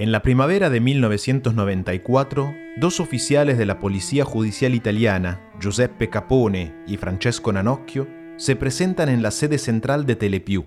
[0.00, 6.96] En la primavera de 1994, dos oficiales de la Policía Judicial Italiana, Giuseppe Capone y
[6.96, 8.08] Francesco Nanocchio,
[8.38, 10.64] se presentan en la sede central de Telepiù,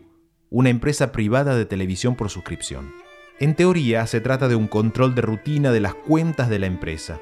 [0.51, 2.91] una empresa privada de televisión por suscripción.
[3.39, 7.20] En teoría, se trata de un control de rutina de las cuentas de la empresa.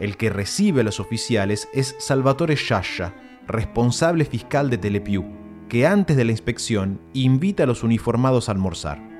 [0.00, 3.14] El que recibe a los oficiales es Salvatore Sciascia,
[3.46, 5.26] responsable fiscal de Telepiù,
[5.68, 9.11] que antes de la inspección invita a los uniformados a almorzar.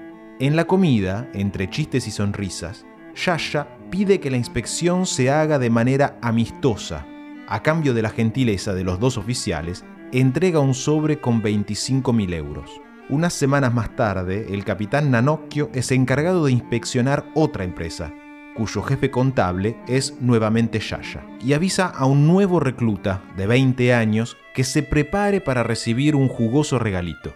[0.42, 5.70] En la comida, entre chistes y sonrisas, Yasha pide que la inspección se haga de
[5.70, 7.06] manera amistosa.
[7.46, 12.72] A cambio de la gentileza de los dos oficiales, entrega un sobre con 25.000 euros.
[13.08, 18.12] Unas semanas más tarde, el capitán Nanocchio es encargado de inspeccionar otra empresa,
[18.56, 24.36] cuyo jefe contable es nuevamente Yasha, y avisa a un nuevo recluta de 20 años
[24.56, 27.32] que se prepare para recibir un jugoso regalito.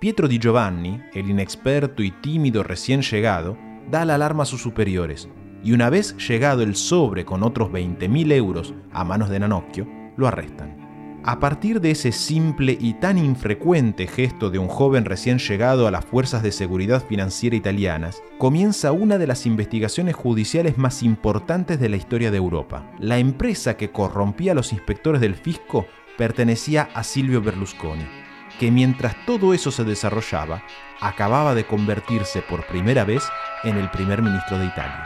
[0.00, 3.58] Pietro Di Giovanni, el inexperto y tímido recién llegado,
[3.90, 5.28] da la alarma a sus superiores,
[5.64, 10.28] y una vez llegado el sobre con otros 20.000 euros a manos de Nanocchio, lo
[10.28, 11.18] arrestan.
[11.24, 15.90] A partir de ese simple y tan infrecuente gesto de un joven recién llegado a
[15.90, 21.88] las fuerzas de seguridad financiera italianas, comienza una de las investigaciones judiciales más importantes de
[21.88, 22.88] la historia de Europa.
[23.00, 28.17] La empresa que corrompía a los inspectores del fisco pertenecía a Silvio Berlusconi
[28.58, 30.62] que mientras todo eso se desarrollaba,
[31.00, 33.22] acababa de convertirse por primera vez
[33.62, 35.04] en el primer ministro de Italia.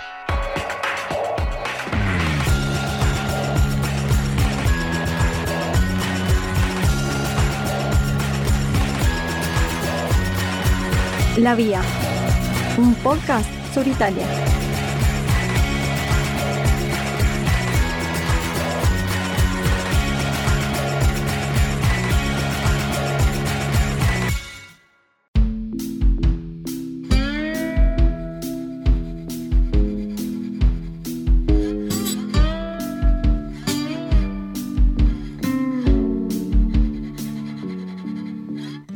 [11.39, 11.83] La Vía,
[12.79, 14.27] un podcast sobre Italia.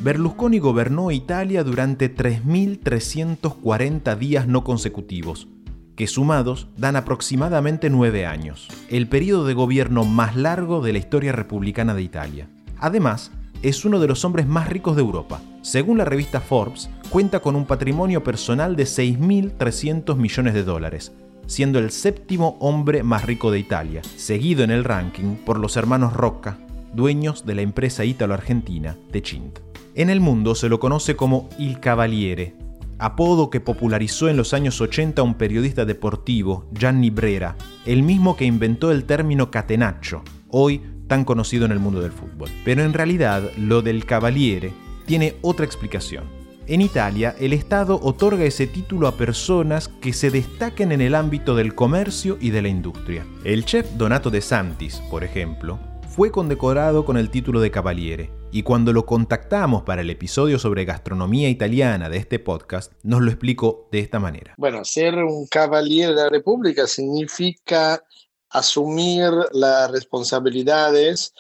[0.06, 5.48] Berlusconi gobernó Italia durante 3.340 días no consecutivos,
[5.96, 11.32] que sumados dan aproximadamente nueve años, el periodo de gobierno más largo de la historia
[11.32, 12.48] republicana de Italia.
[12.78, 15.42] Además, es uno de los hombres más ricos de Europa.
[15.62, 21.10] Según la revista Forbes, cuenta con un patrimonio personal de 6.300 millones de dólares,
[21.48, 26.12] siendo el séptimo hombre más rico de Italia, seguido en el ranking por los hermanos
[26.12, 26.58] Rocca,
[26.94, 29.65] dueños de la empresa ítalo-argentina Techint.
[29.96, 32.54] En el mundo se lo conoce como Il Cavaliere,
[32.98, 38.44] apodo que popularizó en los años 80 un periodista deportivo, Gianni Brera, el mismo que
[38.44, 42.50] inventó el término catenaccio, hoy tan conocido en el mundo del fútbol.
[42.62, 44.74] Pero en realidad lo del Cavaliere
[45.06, 46.24] tiene otra explicación.
[46.66, 51.54] En Italia, el Estado otorga ese título a personas que se destaquen en el ámbito
[51.54, 53.24] del comercio y de la industria.
[53.44, 55.78] El chef Donato De Santis, por ejemplo,
[56.16, 60.86] fue condecorado con el título de Cavaliere, y cuando lo contactamos para el episodio sobre
[60.86, 64.54] gastronomía italiana de este podcast, nos lo explicó de esta manera.
[64.56, 68.02] Bueno, ser un Cavaliere de la República significa
[68.48, 71.34] asumir las responsabilidades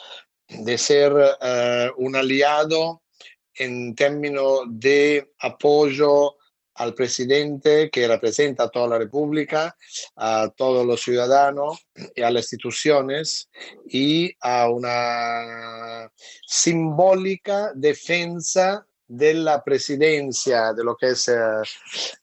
[0.46, 3.00] de ser uh, un aliado
[3.54, 6.36] en términos de apoyo
[6.76, 9.76] al presidente que representa a toda la República,
[10.16, 13.48] a todos los ciudadanos y a las instituciones
[13.88, 16.10] y a una
[16.46, 21.34] simbólica defensa de la presidencia de lo que es eh,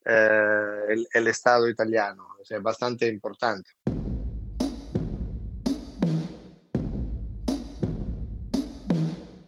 [0.06, 2.28] eh, el, Estado italiano.
[2.48, 3.72] Es bastante importante.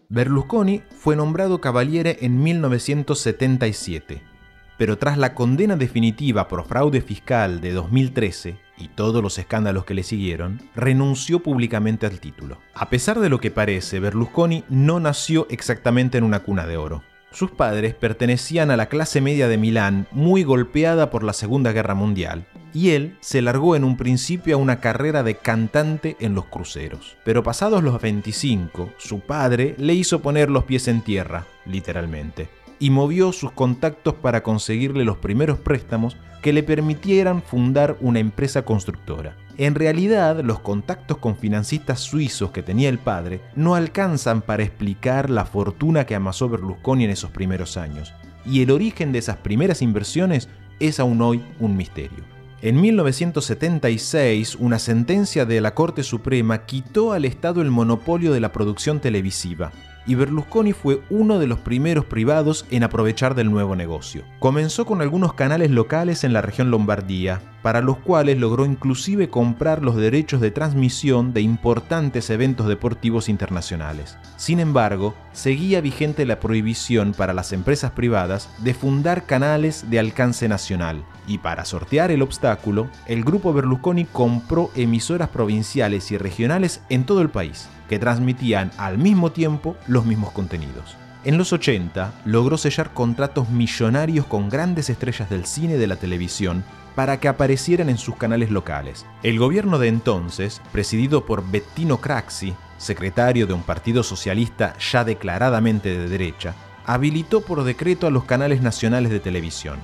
[0.07, 4.34] Berlusconi fue nombrado Cavaliere en 1977
[4.77, 9.93] pero tras la condena definitiva por fraude fiscal de 2013 y todos los escándalos que
[9.93, 12.59] le siguieron, renunció públicamente al título.
[12.73, 17.03] A pesar de lo que parece, Berlusconi no nació exactamente en una cuna de oro.
[17.31, 21.93] Sus padres pertenecían a la clase media de Milán, muy golpeada por la Segunda Guerra
[21.93, 26.45] Mundial, y él se largó en un principio a una carrera de cantante en los
[26.45, 27.17] cruceros.
[27.25, 32.47] Pero pasados los 25, su padre le hizo poner los pies en tierra, literalmente
[32.79, 38.63] y movió sus contactos para conseguirle los primeros préstamos que le permitieran fundar una empresa
[38.63, 39.35] constructora.
[39.57, 45.29] En realidad, los contactos con financistas suizos que tenía el padre no alcanzan para explicar
[45.29, 48.13] la fortuna que amasó Berlusconi en esos primeros años,
[48.45, 50.49] y el origen de esas primeras inversiones
[50.79, 52.23] es aún hoy un misterio.
[52.61, 58.51] En 1976, una sentencia de la Corte Suprema quitó al Estado el monopolio de la
[58.51, 59.71] producción televisiva,
[60.05, 64.23] y Berlusconi fue uno de los primeros privados en aprovechar del nuevo negocio.
[64.39, 69.81] Comenzó con algunos canales locales en la región Lombardía, para los cuales logró inclusive comprar
[69.81, 74.19] los derechos de transmisión de importantes eventos deportivos internacionales.
[74.37, 80.47] Sin embargo, seguía vigente la prohibición para las empresas privadas de fundar canales de alcance
[80.47, 87.03] nacional, y para sortear el obstáculo, el grupo Berlusconi compró emisoras provinciales y regionales en
[87.03, 90.97] todo el país, que transmitían al mismo tiempo los mismos contenidos.
[91.23, 95.95] En los 80 logró sellar contratos millonarios con grandes estrellas del cine y de la
[95.95, 96.63] televisión
[96.95, 99.05] para que aparecieran en sus canales locales.
[99.21, 105.97] El gobierno de entonces, presidido por Bettino Craxi, secretario de un partido socialista ya declaradamente
[105.97, 106.55] de derecha,
[106.85, 109.79] habilitó por decreto a los canales nacionales de televisión.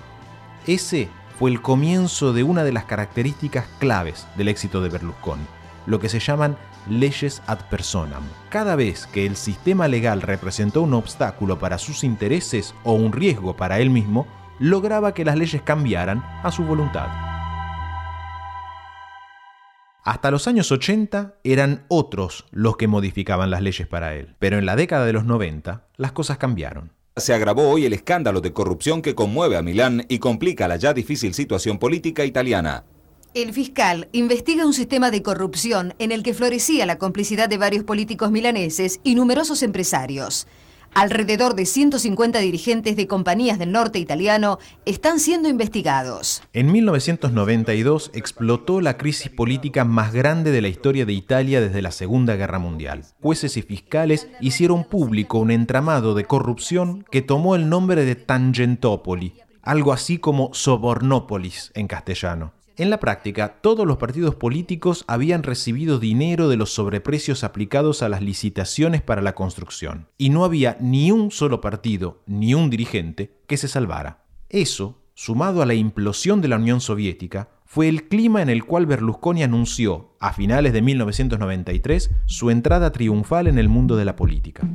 [0.68, 5.44] Ese fue el comienzo de una de las características claves del éxito de Berlusconi,
[5.88, 6.56] lo que se llaman
[6.90, 8.24] leyes ad personam.
[8.50, 13.56] Cada vez que el sistema legal representó un obstáculo para sus intereses o un riesgo
[13.56, 14.28] para él mismo,
[14.62, 17.08] lograba que las leyes cambiaran a su voluntad.
[20.04, 24.66] Hasta los años 80 eran otros los que modificaban las leyes para él, pero en
[24.66, 26.92] la década de los 90 las cosas cambiaron.
[27.18, 30.94] Se agravó hoy el escándalo de corrupción que conmueve a Milán y complica la ya
[30.94, 32.86] difícil situación política italiana.
[33.34, 37.84] El fiscal investiga un sistema de corrupción en el que florecía la complicidad de varios
[37.84, 40.48] políticos milaneses y numerosos empresarios.
[40.94, 46.44] Alrededor de 150 dirigentes de compañías del norte italiano están siendo investigados.
[46.52, 51.92] En 1992 explotó la crisis política más grande de la historia de Italia desde la
[51.92, 53.06] Segunda Guerra Mundial.
[53.22, 59.36] Jueces y fiscales hicieron público un entramado de corrupción que tomó el nombre de Tangentopoli,
[59.62, 62.52] algo así como Sobornópolis en castellano.
[62.78, 68.10] En la práctica, todos los partidos políticos habían recibido dinero de los sobreprecios aplicados a
[68.10, 73.42] las licitaciones para la construcción, y no había ni un solo partido, ni un dirigente,
[73.46, 74.24] que se salvara.
[74.50, 78.86] Eso, sumado a la implosión de la Unión Soviética, fue el clima en el cual
[78.86, 84.68] Berlusconi anunció, a finales de 1993, su entrada triunfal en el mundo de la política.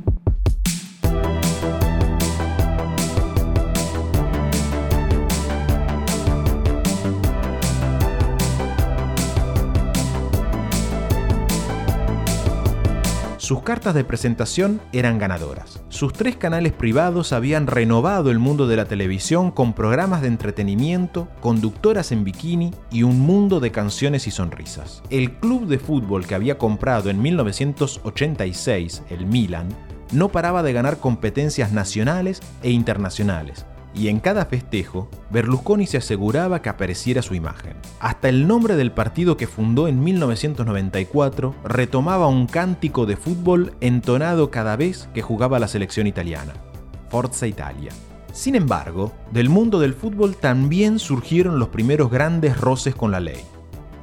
[13.47, 15.81] Sus cartas de presentación eran ganadoras.
[15.87, 21.29] Sus tres canales privados habían renovado el mundo de la televisión con programas de entretenimiento,
[21.39, 25.01] conductoras en bikini y un mundo de canciones y sonrisas.
[25.09, 29.69] El club de fútbol que había comprado en 1986, el Milan,
[30.11, 33.65] no paraba de ganar competencias nacionales e internacionales,
[33.97, 37.75] y en cada festejo, Berlusconi se aseguraba que apareciera su imagen.
[37.99, 44.51] Hasta el nombre del partido que fundó en 1994 retomaba un cántico de fútbol entonado
[44.51, 46.53] cada vez que jugaba la selección italiana.
[47.09, 47.91] Forza Italia.
[48.31, 53.41] Sin embargo, del mundo del fútbol también surgieron los primeros grandes roces con la ley.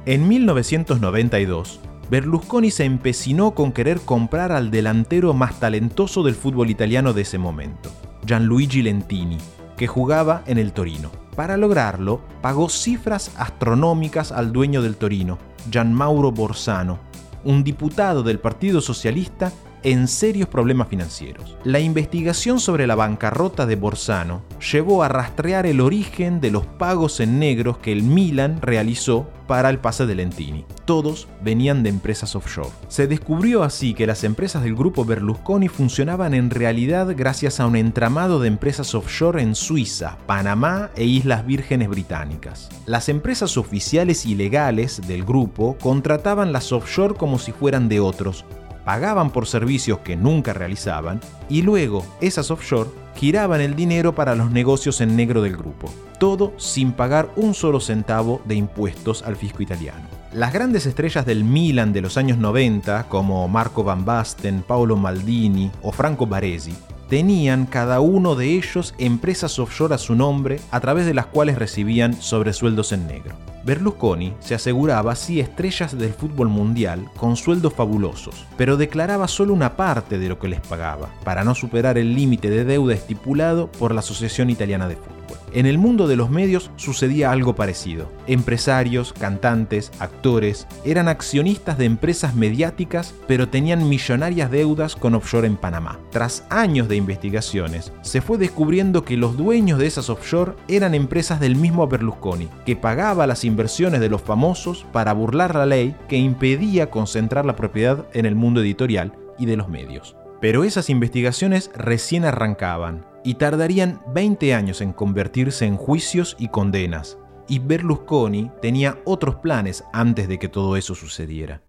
[0.05, 1.79] En 1992,
[2.11, 7.37] Berlusconi se empecinó con querer comprar al delantero más talentoso del fútbol italiano de ese
[7.37, 7.89] momento,
[8.25, 9.37] Gianluigi Lentini,
[9.77, 11.11] que jugaba en el Torino.
[11.35, 15.37] Para lograrlo, pagó cifras astronómicas al dueño del Torino,
[15.69, 16.99] Gian Mauro Borsano,
[17.43, 19.51] un diputado del Partido Socialista
[19.85, 21.57] en serios problemas financieros.
[21.63, 27.19] La investigación sobre la bancarrota de Borsano llevó a rastrear el origen de los pagos
[27.19, 30.65] en negros que el Milan realizó para el pase de Lentini.
[30.85, 32.71] Todos venían de empresas offshore.
[32.87, 37.75] Se descubrió así que las empresas del grupo Berlusconi funcionaban en realidad gracias a un
[37.75, 42.69] entramado de empresas offshore en Suiza, Panamá e Islas Vírgenes Británicas.
[42.87, 48.45] Las empresas oficiales y legales del grupo contrataban las offshore como si fueran de otros,
[48.85, 54.51] pagaban por servicios que nunca realizaban y luego esas offshore giraban el dinero para los
[54.51, 55.91] negocios en negro del grupo.
[56.19, 60.05] Todo sin pagar un solo centavo de impuestos al fisco italiano.
[60.31, 65.71] Las grandes estrellas del Milan de los años 90, como Marco Van Basten, Paolo Maldini
[65.81, 66.73] o Franco Baresi,
[67.09, 71.57] tenían cada uno de ellos empresas offshore a su nombre a través de las cuales
[71.57, 73.35] recibían sobresueldos en negro.
[73.65, 79.75] Berlusconi se aseguraba así estrellas del fútbol mundial con sueldos fabulosos, pero declaraba solo una
[79.75, 83.91] parte de lo que les pagaba, para no superar el límite de deuda estipulado por
[83.91, 85.14] la Asociación Italiana de Fútbol.
[85.55, 88.11] En el mundo de los medios sucedía algo parecido.
[88.27, 95.55] Empresarios, cantantes, actores eran accionistas de empresas mediáticas, pero tenían millonarias deudas con offshore en
[95.55, 95.97] Panamá.
[96.11, 101.39] Tras años de investigaciones, se fue descubriendo que los dueños de esas offshore eran empresas
[101.39, 106.17] del mismo Berlusconi, que pagaba las inversiones de los famosos para burlar la ley que
[106.17, 110.17] impedía concentrar la propiedad en el mundo editorial y de los medios.
[110.41, 117.17] Pero esas investigaciones recién arrancaban y tardarían 20 años en convertirse en juicios y condenas.
[117.47, 121.61] Y Berlusconi tenía otros planes antes de que todo eso sucediera.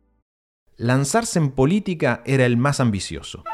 [0.77, 3.45] Lanzarse en política era el más ambicioso.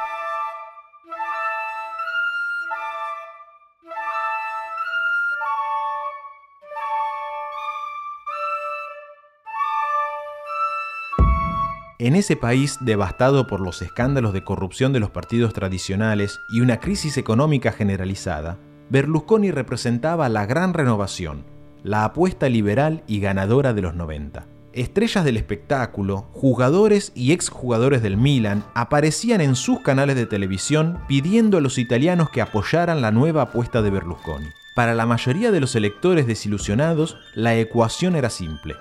[12.02, 16.80] En ese país devastado por los escándalos de corrupción de los partidos tradicionales y una
[16.80, 18.58] crisis económica generalizada,
[18.90, 21.44] Berlusconi representaba la gran renovación,
[21.84, 24.48] la apuesta liberal y ganadora de los 90.
[24.72, 31.58] Estrellas del espectáculo, jugadores y exjugadores del Milan aparecían en sus canales de televisión pidiendo
[31.58, 34.48] a los italianos que apoyaran la nueva apuesta de Berlusconi.
[34.74, 38.74] Para la mayoría de los electores desilusionados, la ecuación era simple.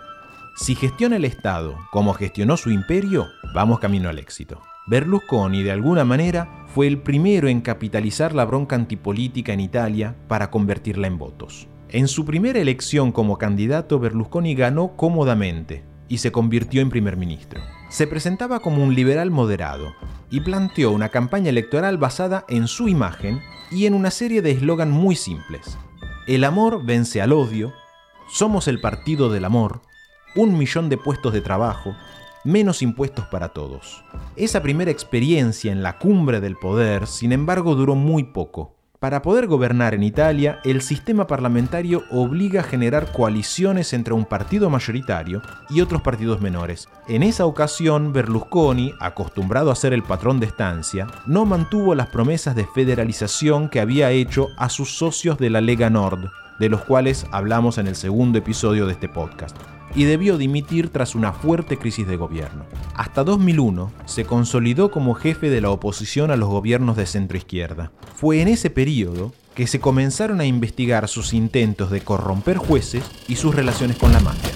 [0.61, 4.61] Si gestiona el Estado como gestionó su imperio, vamos camino al éxito.
[4.85, 10.51] Berlusconi, de alguna manera, fue el primero en capitalizar la bronca antipolítica en Italia para
[10.51, 11.67] convertirla en votos.
[11.89, 17.59] En su primera elección como candidato, Berlusconi ganó cómodamente y se convirtió en primer ministro.
[17.89, 19.95] Se presentaba como un liberal moderado
[20.29, 23.39] y planteó una campaña electoral basada en su imagen
[23.71, 25.79] y en una serie de eslogan muy simples.
[26.27, 27.73] El amor vence al odio,
[28.29, 29.81] somos el partido del amor,
[30.35, 31.95] un millón de puestos de trabajo,
[32.43, 34.03] menos impuestos para todos.
[34.35, 38.75] Esa primera experiencia en la cumbre del poder, sin embargo, duró muy poco.
[38.99, 44.69] Para poder gobernar en Italia, el sistema parlamentario obliga a generar coaliciones entre un partido
[44.69, 46.87] mayoritario y otros partidos menores.
[47.07, 52.55] En esa ocasión, Berlusconi, acostumbrado a ser el patrón de estancia, no mantuvo las promesas
[52.55, 57.25] de federalización que había hecho a sus socios de la Lega Nord, de los cuales
[57.31, 59.57] hablamos en el segundo episodio de este podcast
[59.95, 62.65] y debió dimitir tras una fuerte crisis de gobierno.
[62.95, 67.91] Hasta 2001 se consolidó como jefe de la oposición a los gobiernos de centroizquierda.
[68.15, 73.35] Fue en ese periodo que se comenzaron a investigar sus intentos de corromper jueces y
[73.35, 74.51] sus relaciones con la mafia.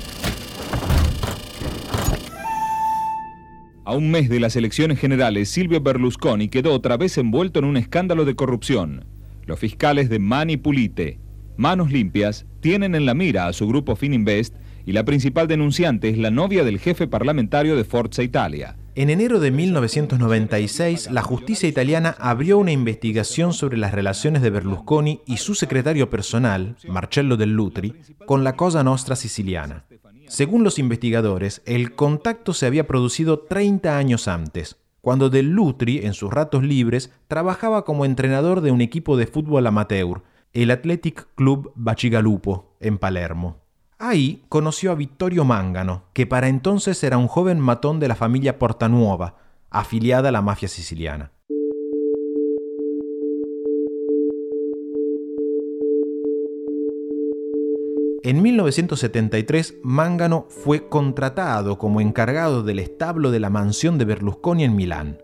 [3.83, 7.77] A un mes de las elecciones generales, Silvio Berlusconi quedó otra vez envuelto en un
[7.77, 9.05] escándalo de corrupción.
[9.45, 11.19] Los fiscales de Mani Pulite,
[11.55, 16.17] Manos Limpias, tienen en la mira a su grupo Fininvest y la principal denunciante es
[16.17, 18.77] la novia del jefe parlamentario de Forza Italia.
[18.93, 25.21] En enero de 1996, la justicia italiana abrió una investigación sobre las relaciones de Berlusconi
[25.25, 27.93] y su secretario personal, Marcello Dell'Utri,
[28.25, 29.85] con la Cosa Nostra siciliana.
[30.27, 36.31] Según los investigadores, el contacto se había producido 30 años antes, cuando Dell'Utri, en sus
[36.31, 40.23] ratos libres, trabajaba como entrenador de un equipo de fútbol amateur,
[40.53, 43.64] el Athletic Club Bacigalupo, en Palermo.
[43.97, 48.59] Ahí conoció a Vittorio Mangano, que para entonces era un joven matón de la familia
[48.59, 49.37] Portanuova,
[49.69, 51.31] afiliada a la mafia siciliana.
[58.21, 64.75] En 1973, Mangano fue contratado como encargado del establo de la mansión de Berlusconi en
[64.75, 65.19] Milán.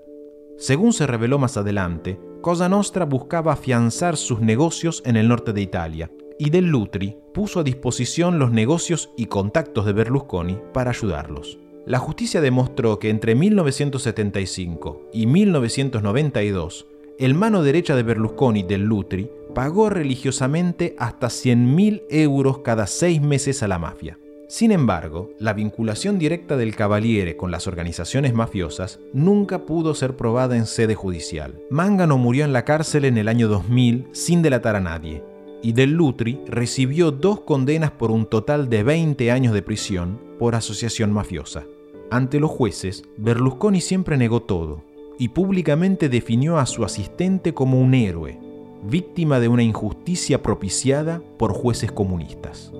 [0.57, 5.61] Según se reveló más adelante, Cosa Nostra buscaba afianzar sus negocios en el norte de
[5.61, 6.11] Italia
[6.41, 11.59] y Del Lutri puso a disposición los negocios y contactos de Berlusconi para ayudarlos.
[11.85, 16.87] La justicia demostró que entre 1975 y 1992,
[17.19, 23.61] el mano derecha de Berlusconi, Del Lutri, pagó religiosamente hasta 100.000 euros cada seis meses
[23.61, 24.17] a la mafia.
[24.47, 30.57] Sin embargo, la vinculación directa del Cavaliere con las organizaciones mafiosas nunca pudo ser probada
[30.57, 31.61] en sede judicial.
[31.69, 35.23] Mangano murió en la cárcel en el año 2000 sin delatar a nadie,
[35.61, 40.55] y Del Lutri recibió dos condenas por un total de 20 años de prisión por
[40.55, 41.65] asociación mafiosa.
[42.09, 44.83] Ante los jueces, Berlusconi siempre negó todo
[45.17, 48.39] y públicamente definió a su asistente como un héroe,
[48.83, 52.71] víctima de una injusticia propiciada por jueces comunistas.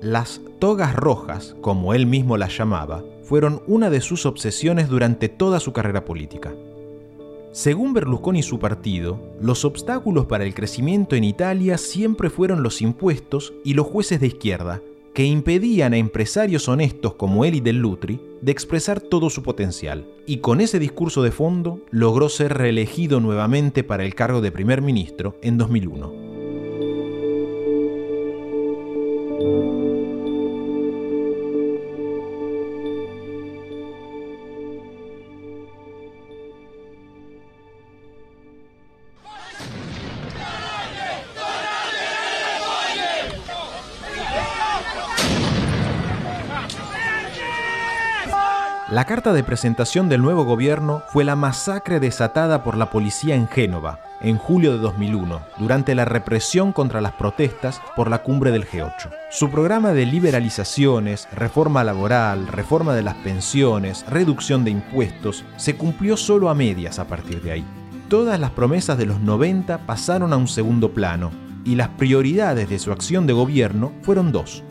[0.00, 5.60] Las togas rojas, como él mismo las llamaba, fueron una de sus obsesiones durante toda
[5.60, 6.54] su carrera política.
[7.52, 12.80] Según Berlusconi y su partido, los obstáculos para el crecimiento en Italia siempre fueron los
[12.80, 14.80] impuestos y los jueces de izquierda,
[15.14, 20.06] que impedían a empresarios honestos como él y Del Lutri de expresar todo su potencial.
[20.26, 24.80] Y con ese discurso de fondo logró ser reelegido nuevamente para el cargo de primer
[24.80, 26.29] ministro en 2001.
[49.00, 53.48] La carta de presentación del nuevo gobierno fue la masacre desatada por la policía en
[53.48, 58.68] Génova en julio de 2001, durante la represión contra las protestas por la cumbre del
[58.68, 59.10] G8.
[59.30, 66.18] Su programa de liberalizaciones, reforma laboral, reforma de las pensiones, reducción de impuestos, se cumplió
[66.18, 67.64] solo a medias a partir de ahí.
[68.10, 71.30] Todas las promesas de los 90 pasaron a un segundo plano
[71.64, 74.62] y las prioridades de su acción de gobierno fueron dos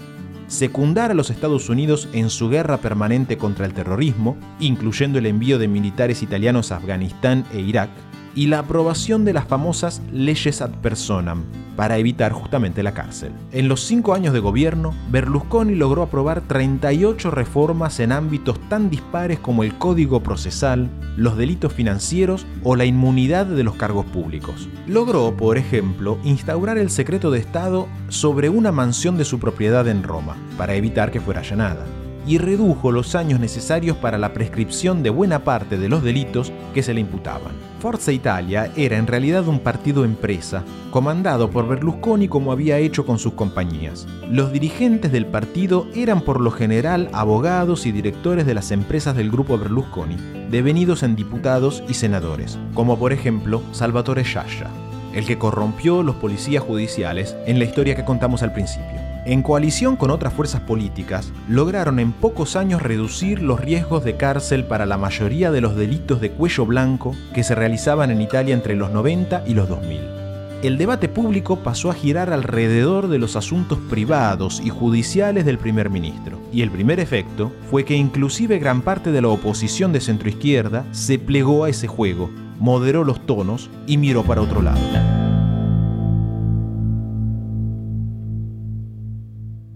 [0.49, 5.57] secundar a los Estados Unidos en su guerra permanente contra el terrorismo, incluyendo el envío
[5.57, 7.89] de militares italianos a Afganistán e Irak,
[8.35, 11.43] y la aprobación de las famosas leyes ad personam,
[11.75, 13.31] para evitar justamente la cárcel.
[13.51, 19.39] En los cinco años de gobierno, Berlusconi logró aprobar 38 reformas en ámbitos tan dispares
[19.39, 24.67] como el código procesal, los delitos financieros o la inmunidad de los cargos públicos.
[24.87, 30.03] Logró, por ejemplo, instaurar el secreto de Estado sobre una mansión de su propiedad en
[30.03, 31.85] Roma, para evitar que fuera allanada
[32.25, 36.83] y redujo los años necesarios para la prescripción de buena parte de los delitos que
[36.83, 37.53] se le imputaban.
[37.79, 43.19] Forza Italia era en realidad un partido empresa, comandado por Berlusconi como había hecho con
[43.19, 44.05] sus compañías.
[44.29, 49.31] Los dirigentes del partido eran por lo general abogados y directores de las empresas del
[49.31, 50.17] grupo Berlusconi,
[50.51, 54.67] devenidos en diputados y senadores, como por ejemplo Salvatore Sciascia,
[55.13, 59.95] el que corrompió los policías judiciales en la historia que contamos al principio en coalición
[59.95, 64.97] con otras fuerzas políticas, lograron en pocos años reducir los riesgos de cárcel para la
[64.97, 69.43] mayoría de los delitos de cuello blanco que se realizaban en Italia entre los 90
[69.47, 70.19] y los 2000.
[70.61, 75.89] El debate público pasó a girar alrededor de los asuntos privados y judiciales del primer
[75.89, 80.83] ministro, y el primer efecto fue que inclusive gran parte de la oposición de centroizquierda
[80.91, 84.79] se plegó a ese juego, moderó los tonos y miró para otro lado.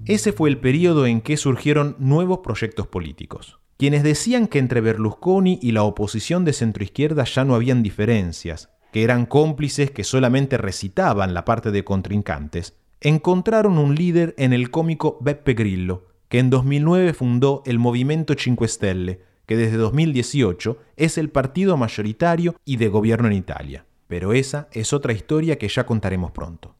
[0.05, 3.59] Ese fue el periodo en que surgieron nuevos proyectos políticos.
[3.77, 9.03] Quienes decían que entre Berlusconi y la oposición de centroizquierda ya no habían diferencias, que
[9.03, 15.17] eran cómplices que solamente recitaban la parte de contrincantes, encontraron un líder en el cómico
[15.21, 21.29] Beppe Grillo, que en 2009 fundó el Movimiento Cinque Stelle, que desde 2018 es el
[21.29, 23.85] partido mayoritario y de gobierno en Italia.
[24.07, 26.75] Pero esa es otra historia que ya contaremos pronto.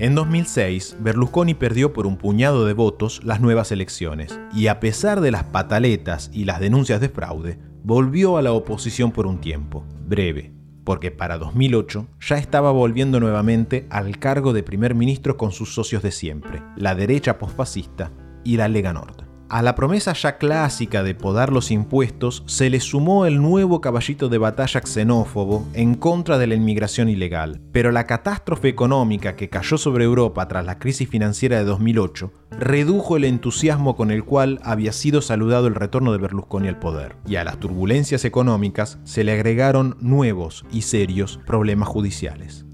[0.00, 5.20] En 2006, Berlusconi perdió por un puñado de votos las nuevas elecciones y a pesar
[5.20, 9.84] de las pataletas y las denuncias de fraude, volvió a la oposición por un tiempo,
[10.06, 15.74] breve, porque para 2008 ya estaba volviendo nuevamente al cargo de primer ministro con sus
[15.74, 18.10] socios de siempre, la derecha posfascista
[18.42, 19.29] y la Lega Nord.
[19.50, 24.28] A la promesa ya clásica de podar los impuestos se le sumó el nuevo caballito
[24.28, 27.60] de batalla xenófobo en contra de la inmigración ilegal.
[27.72, 33.16] Pero la catástrofe económica que cayó sobre Europa tras la crisis financiera de 2008 redujo
[33.16, 37.16] el entusiasmo con el cual había sido saludado el retorno de Berlusconi al poder.
[37.26, 42.66] Y a las turbulencias económicas se le agregaron nuevos y serios problemas judiciales.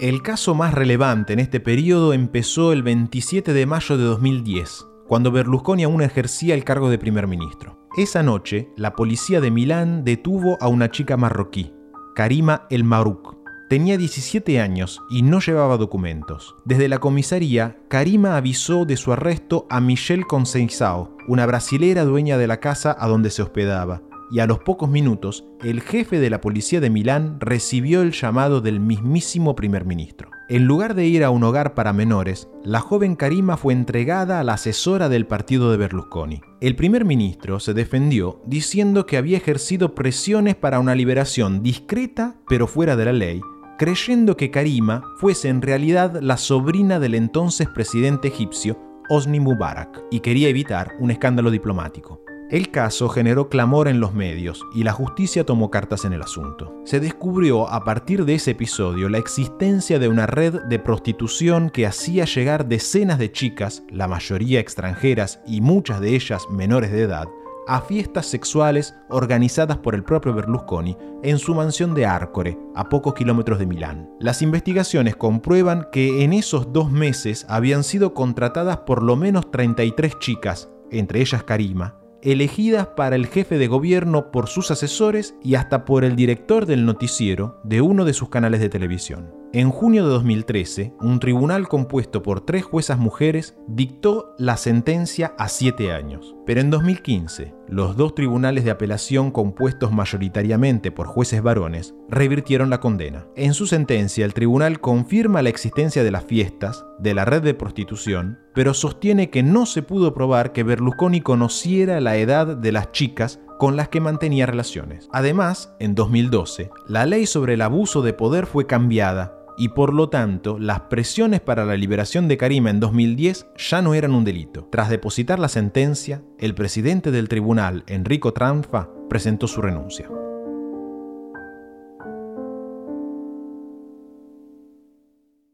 [0.00, 5.30] El caso más relevante en este periodo empezó el 27 de mayo de 2010, cuando
[5.30, 7.78] Berlusconi aún ejercía el cargo de primer ministro.
[7.98, 11.74] Esa noche, la policía de Milán detuvo a una chica marroquí,
[12.14, 13.36] Karima El Marouk.
[13.68, 16.54] Tenía 17 años y no llevaba documentos.
[16.64, 22.46] Desde la comisaría, Karima avisó de su arresto a Michelle Conceição, una brasilera dueña de
[22.46, 26.40] la casa a donde se hospedaba, y a los pocos minutos, el jefe de la
[26.40, 30.30] policía de Milán recibió el llamado del mismísimo primer ministro.
[30.48, 34.44] En lugar de ir a un hogar para menores, la joven Karima fue entregada a
[34.44, 36.40] la asesora del partido de Berlusconi.
[36.60, 42.66] El primer ministro se defendió diciendo que había ejercido presiones para una liberación discreta pero
[42.66, 43.40] fuera de la ley,
[43.78, 50.20] creyendo que Karima fuese en realidad la sobrina del entonces presidente egipcio Osni Mubarak y
[50.20, 52.22] quería evitar un escándalo diplomático.
[52.50, 56.74] El caso generó clamor en los medios y la justicia tomó cartas en el asunto.
[56.84, 61.86] Se descubrió a partir de ese episodio la existencia de una red de prostitución que
[61.86, 67.28] hacía llegar decenas de chicas, la mayoría extranjeras y muchas de ellas menores de edad,
[67.68, 73.14] a fiestas sexuales organizadas por el propio Berlusconi en su mansión de Arcore, a pocos
[73.14, 74.10] kilómetros de Milán.
[74.18, 80.18] Las investigaciones comprueban que en esos dos meses habían sido contratadas por lo menos 33
[80.18, 85.84] chicas, entre ellas Karima, elegidas para el jefe de gobierno por sus asesores y hasta
[85.84, 89.39] por el director del noticiero de uno de sus canales de televisión.
[89.52, 95.48] En junio de 2013, un tribunal compuesto por tres juezas mujeres dictó la sentencia a
[95.48, 96.36] siete años.
[96.46, 102.78] Pero en 2015, los dos tribunales de apelación compuestos mayoritariamente por jueces varones revirtieron la
[102.78, 103.26] condena.
[103.34, 107.54] En su sentencia, el tribunal confirma la existencia de las fiestas, de la red de
[107.54, 112.92] prostitución, pero sostiene que no se pudo probar que Berlusconi conociera la edad de las
[112.92, 115.08] chicas con las que mantenía relaciones.
[115.12, 120.08] Además, en 2012, la ley sobre el abuso de poder fue cambiada y por lo
[120.08, 124.66] tanto las presiones para la liberación de Karima en 2010 ya no eran un delito.
[124.72, 130.08] Tras depositar la sentencia, el presidente del tribunal, Enrico Tranfa, presentó su renuncia.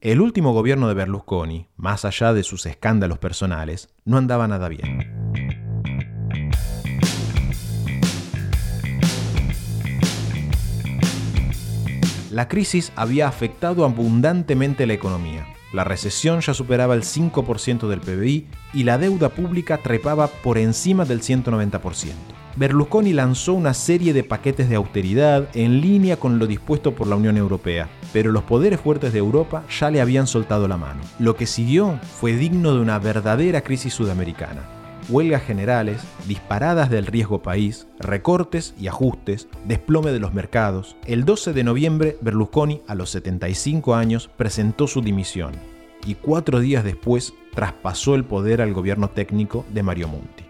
[0.01, 5.26] El último gobierno de Berlusconi, más allá de sus escándalos personales, no andaba nada bien.
[12.37, 15.47] La crisis había afectado abundantemente la economía.
[15.73, 21.07] La recesión ya superaba el 5% del PBI y la deuda pública trepaba por encima
[21.07, 22.13] del 190%.
[22.57, 27.17] Berlusconi lanzó una serie de paquetes de austeridad en línea con lo dispuesto por la
[27.17, 31.01] Unión Europea, pero los poderes fuertes de Europa ya le habían soltado la mano.
[31.19, 34.76] Lo que siguió fue digno de una verdadera crisis sudamericana
[35.09, 40.97] huelgas generales, disparadas del riesgo país, recortes y ajustes, desplome de los mercados.
[41.07, 45.53] El 12 de noviembre, Berlusconi, a los 75 años, presentó su dimisión
[46.07, 50.46] y cuatro días después traspasó el poder al gobierno técnico de Mario Monti.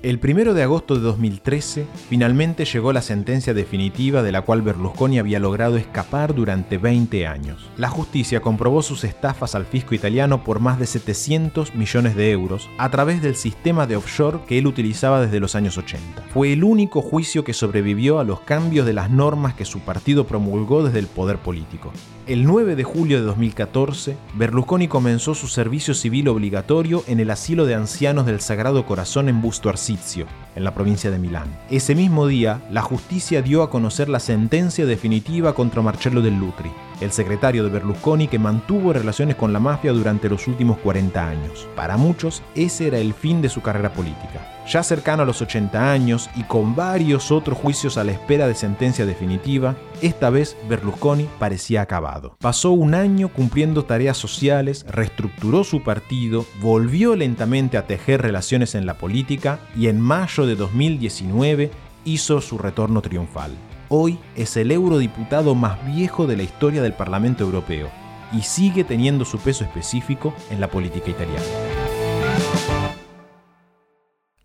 [0.00, 5.18] El 1 de agosto de 2013 finalmente llegó la sentencia definitiva de la cual Berlusconi
[5.18, 7.68] había logrado escapar durante 20 años.
[7.76, 12.70] La justicia comprobó sus estafas al fisco italiano por más de 700 millones de euros
[12.78, 16.26] a través del sistema de offshore que él utilizaba desde los años 80.
[16.32, 20.28] Fue el único juicio que sobrevivió a los cambios de las normas que su partido
[20.28, 21.92] promulgó desde el poder político.
[22.28, 27.64] El 9 de julio de 2014, Berlusconi comenzó su servicio civil obligatorio en el asilo
[27.64, 30.26] de ancianos del Sagrado Corazón en Busto Arsizio,
[30.58, 31.56] en la provincia de Milán.
[31.70, 36.70] Ese mismo día, la justicia dio a conocer la sentencia definitiva contra Marcello Del Lutri,
[37.00, 41.68] el secretario de Berlusconi que mantuvo relaciones con la mafia durante los últimos 40 años.
[41.76, 44.58] Para muchos, ese era el fin de su carrera política.
[44.68, 48.54] Ya cercano a los 80 años y con varios otros juicios a la espera de
[48.54, 52.36] sentencia definitiva, esta vez Berlusconi parecía acabado.
[52.38, 58.84] Pasó un año cumpliendo tareas sociales, reestructuró su partido, volvió lentamente a tejer relaciones en
[58.84, 61.70] la política y en mayo de 2019
[62.04, 63.52] hizo su retorno triunfal.
[63.88, 67.88] Hoy es el eurodiputado más viejo de la historia del Parlamento Europeo
[68.32, 71.44] y sigue teniendo su peso específico en la política italiana.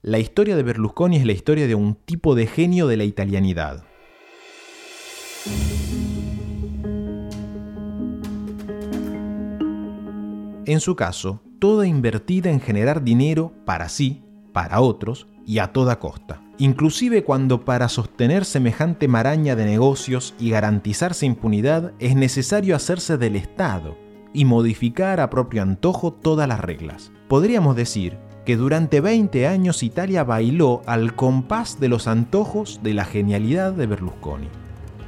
[0.02, 3.86] La historia de Berlusconi es la historia de un tipo de genio de la italianidad.
[10.66, 16.00] En su caso, toda invertida en generar dinero para sí, para otros y a toda
[16.00, 16.42] costa.
[16.58, 23.36] Inclusive cuando para sostener semejante maraña de negocios y garantizarse impunidad es necesario hacerse del
[23.36, 23.98] Estado
[24.34, 27.12] y modificar a propio antojo todas las reglas.
[27.28, 33.06] Podríamos decir que durante 20 años Italia bailó al compás de los antojos de la
[33.06, 34.48] genialidad de Berlusconi.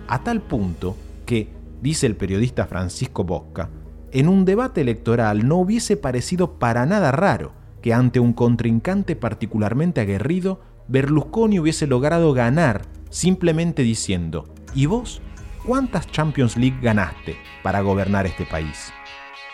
[0.07, 0.95] A tal punto
[1.25, 1.49] que,
[1.81, 3.69] dice el periodista Francisco Bocca,
[4.11, 10.01] en un debate electoral no hubiese parecido para nada raro que ante un contrincante particularmente
[10.01, 15.21] aguerrido, Berlusconi hubiese logrado ganar simplemente diciendo, ¿y vos
[15.63, 18.91] cuántas Champions League ganaste para gobernar este país?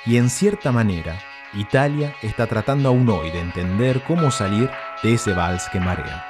[0.05, 1.19] Y en cierta manera,
[1.55, 4.69] Italia está tratando aún hoy de entender cómo salir
[5.03, 6.23] de ese vals que marea.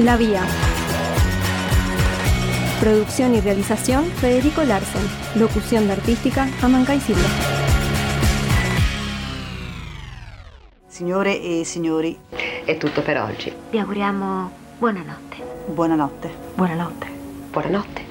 [0.00, 0.42] La Vía.
[2.80, 5.02] Producción y realización Federico Larsen.
[5.36, 7.28] Locución de artística Amanca y Silva.
[10.88, 12.18] Signore e signori,
[12.64, 13.52] È tutto per oggi.
[13.70, 15.36] Vi auguriamo buonanotte.
[15.66, 16.30] buonanotte.
[16.54, 17.06] Buonanotte.
[17.50, 18.09] Buonanotte.